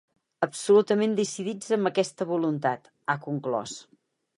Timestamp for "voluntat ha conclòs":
2.33-3.83